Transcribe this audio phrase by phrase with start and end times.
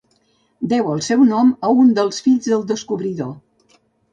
[0.71, 3.31] Deu al seu nom a un dels fills del descobridor.